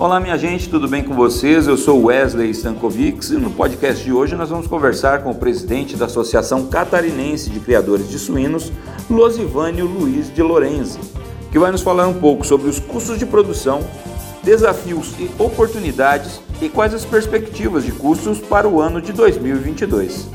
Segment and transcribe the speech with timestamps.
[0.00, 1.66] Olá, minha gente, tudo bem com vocês?
[1.66, 5.94] Eu sou Wesley Stankovics e no podcast de hoje nós vamos conversar com o presidente
[5.94, 8.72] da Associação Catarinense de Criadores de Suínos,
[9.10, 10.98] Losivânio Luiz de Lorenzi,
[11.52, 13.80] que vai nos falar um pouco sobre os custos de produção,
[14.42, 20.30] desafios e oportunidades e quais as perspectivas de custos para o ano de 2022.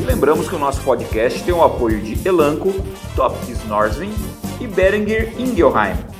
[0.00, 2.72] E lembramos que o nosso podcast tem o apoio de Elanco,
[3.14, 4.10] Topkins Norsvin
[4.58, 6.15] e Berenger Ingelheim.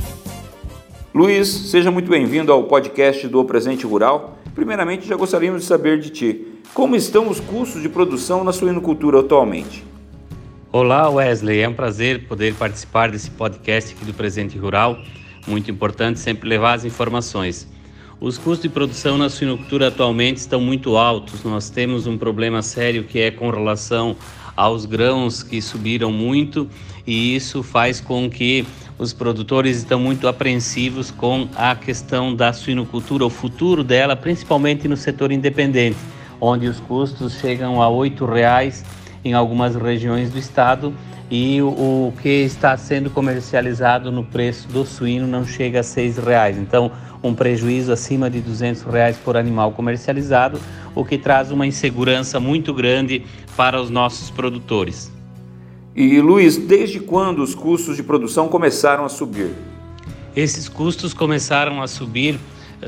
[1.17, 4.37] Luiz, seja muito bem-vindo ao podcast do Presente Rural.
[4.55, 9.21] Primeiramente, já gostaríamos de saber de ti, como estão os custos de produção na suinocultura
[9.21, 9.83] atualmente?
[10.71, 14.99] Olá, Wesley, é um prazer poder participar desse podcast aqui do Presente Rural.
[15.47, 17.67] Muito importante sempre levar as informações.
[18.21, 21.43] Os custos de produção na suinocultura atualmente estão muito altos.
[21.45, 24.15] Nós temos um problema sério que é com relação
[24.55, 26.69] aos grãos que subiram muito
[27.07, 28.67] e isso faz com que
[28.99, 34.97] os produtores estão muito apreensivos com a questão da suinocultura, o futuro dela, principalmente no
[34.97, 35.99] setor independente,
[36.41, 38.85] onde os custos chegam a R$ reais
[39.25, 40.95] em algumas regiões do estado
[41.31, 46.57] e o, que está sendo comercializado no preço do suíno não chega a R$ reais.
[46.57, 46.91] Então,
[47.23, 48.45] um prejuízo acima de R$
[48.91, 50.61] reais por animal comercializado,
[50.95, 53.25] o que traz uma insegurança muito grande
[53.57, 55.16] para os nossos produtores.
[55.97, 59.51] E Luiz, desde quando os custos de produção começaram a subir?
[60.37, 62.39] Esses custos começaram a subir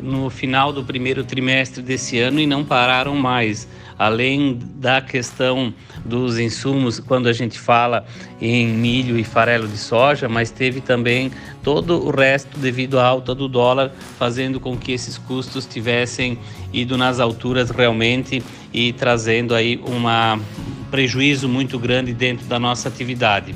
[0.03, 3.67] no final do primeiro trimestre desse ano e não pararam mais.
[3.99, 5.73] Além da questão
[6.05, 8.05] dos insumos, quando a gente fala
[8.43, 13.35] em milho e farelo de soja, mas teve também todo o resto devido à alta
[13.35, 16.39] do dólar, fazendo com que esses custos tivessem
[16.75, 20.39] ido nas alturas realmente e trazendo aí uma
[20.91, 23.55] prejuízo muito grande dentro da nossa atividade.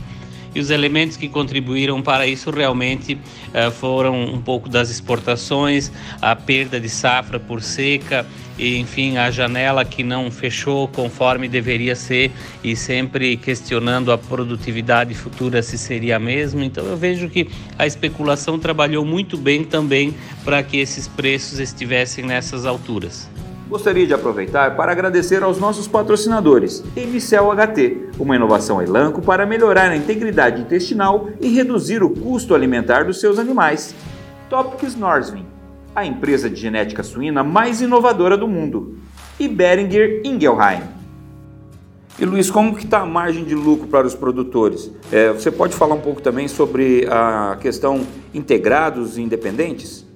[0.54, 6.36] E os elementos que contribuíram para isso realmente uh, foram um pouco das exportações, a
[6.36, 8.26] perda de safra por seca,
[8.58, 12.30] e, enfim, a janela que não fechou conforme deveria ser
[12.62, 16.62] e sempre questionando a produtividade futura se seria a mesma.
[16.62, 20.14] Então eu vejo que a especulação trabalhou muito bem também
[20.44, 23.31] para que esses preços estivessem nessas alturas.
[23.72, 29.90] Gostaria de aproveitar para agradecer aos nossos patrocinadores, Emicel HT, uma inovação Elanco para melhorar
[29.90, 33.94] a integridade intestinal e reduzir o custo alimentar dos seus animais.
[34.50, 35.46] Topics Norsvin,
[35.96, 38.98] a empresa de genética suína mais inovadora do mundo.
[39.40, 40.82] E Beringer Ingelheim.
[42.18, 44.92] E Luiz, como que está a margem de lucro para os produtores?
[45.10, 50.11] É, você pode falar um pouco também sobre a questão integrados e independentes?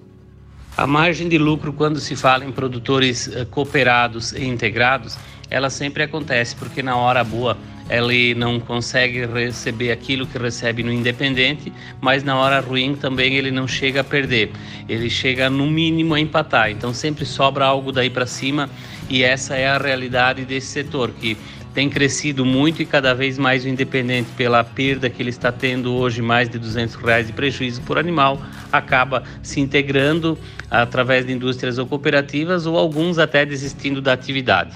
[0.77, 5.17] A margem de lucro, quando se fala em produtores eh, cooperados e integrados,
[5.49, 7.57] ela sempre acontece, porque na hora boa
[7.89, 13.51] ele não consegue receber aquilo que recebe no independente, mas na hora ruim também ele
[13.51, 14.51] não chega a perder.
[14.87, 16.71] Ele chega no mínimo a empatar.
[16.71, 18.69] Então sempre sobra algo daí para cima
[19.09, 21.39] e essa é a realidade desse setor que
[21.77, 25.93] tem crescido muito e cada vez mais o independente pela perda que ele está tendo
[25.93, 28.41] hoje, mais de 200 reais de prejuízo por animal,
[28.73, 30.39] acaba se integrando
[30.71, 34.75] através de indústrias ou cooperativas ou alguns até desistindo da atividade.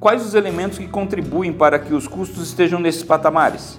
[0.00, 3.78] Quais os elementos que contribuem para que os custos estejam nesses patamares?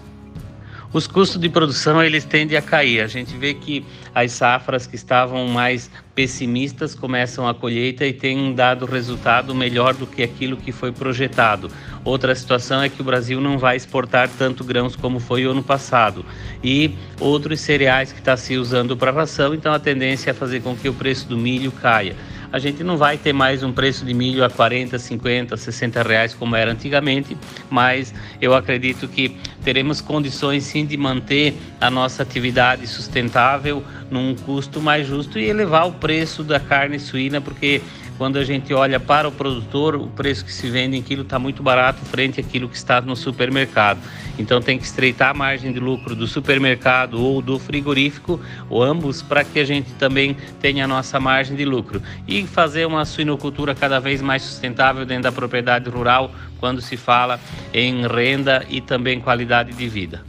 [0.93, 3.01] Os custos de produção eles tendem a cair.
[3.01, 8.53] A gente vê que as safras que estavam mais pessimistas começam a colheita e têm
[8.53, 11.71] dado resultado melhor do que aquilo que foi projetado.
[12.03, 15.63] Outra situação é que o Brasil não vai exportar tanto grãos como foi o ano
[15.63, 16.25] passado
[16.63, 20.75] e outros cereais que está se usando para ração, então a tendência é fazer com
[20.75, 22.15] que o preço do milho caia
[22.51, 26.33] a gente não vai ter mais um preço de milho a 40, 50, 60 reais
[26.33, 27.37] como era antigamente,
[27.69, 34.81] mas eu acredito que teremos condições sim de manter a nossa atividade sustentável num custo
[34.81, 37.81] mais justo e elevar o preço da carne suína, porque
[38.17, 41.39] quando a gente olha para o produtor, o preço que se vende em quilo está
[41.39, 43.99] muito barato frente àquilo que está no supermercado.
[44.37, 48.39] Então tem que estreitar a margem de lucro do supermercado ou do frigorífico,
[48.69, 52.01] ou ambos, para que a gente também tenha a nossa margem de lucro.
[52.27, 57.39] E fazer uma suinocultura cada vez mais sustentável dentro da propriedade rural, quando se fala
[57.73, 60.23] em renda e também qualidade de vida.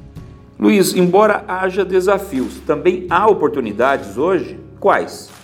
[0.58, 4.58] Luiz, embora haja desafios, também há oportunidades hoje?
[4.78, 5.41] Quais?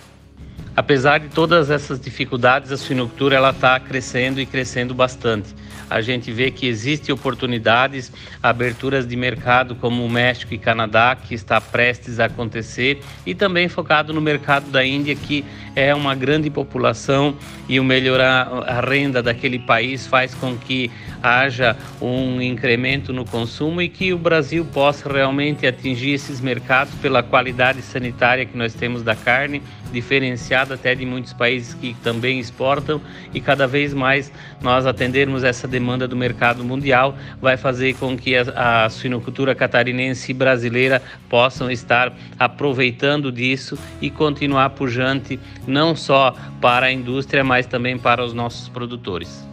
[0.79, 5.53] Apesar de todas essas dificuldades, a suinocultura ela está crescendo e crescendo bastante.
[5.89, 8.09] A gente vê que existem oportunidades,
[8.41, 13.67] aberturas de mercado como o México e Canadá, que está prestes a acontecer, e também
[13.67, 15.43] focado no mercado da Índia, que
[15.75, 17.35] é uma grande população
[17.67, 20.89] e o melhorar a renda daquele país faz com que
[21.21, 27.21] haja um incremento no consumo e que o Brasil possa realmente atingir esses mercados pela
[27.21, 33.01] qualidade sanitária que nós temos da carne diferenciada até de muitos países que também exportam
[33.33, 34.31] e cada vez mais
[34.61, 40.31] nós atendermos essa demanda do mercado mundial vai fazer com que a, a suinocultura catarinense
[40.31, 47.65] e brasileira possam estar aproveitando disso e continuar pujante não só para a indústria, mas
[47.65, 49.47] também para os nossos produtores.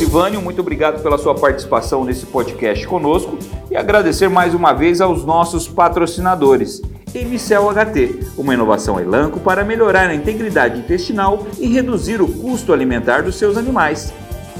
[0.00, 3.38] Rosivânio, muito obrigado pela sua participação nesse podcast conosco
[3.70, 6.80] e agradecer mais uma vez aos nossos patrocinadores.
[7.14, 13.22] MCL HT, uma inovação Elanco para melhorar a integridade intestinal e reduzir o custo alimentar
[13.22, 14.12] dos seus animais.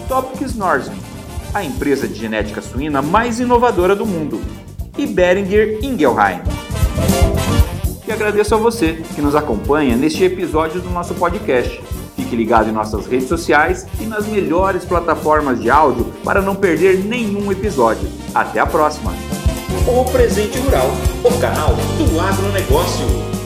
[0.09, 0.95] Topics Norsen,
[1.55, 4.41] a empresa de genética suína mais inovadora do mundo.
[4.99, 6.41] E Beringer Ingelheim.
[8.07, 11.81] E agradeço a você que nos acompanha neste episódio do nosso podcast.
[12.17, 17.05] Fique ligado em nossas redes sociais e nas melhores plataformas de áudio para não perder
[17.05, 18.09] nenhum episódio.
[18.35, 19.30] Até a próxima!
[19.87, 20.89] O Presente Rural,
[21.25, 23.40] o canal do agronegócio.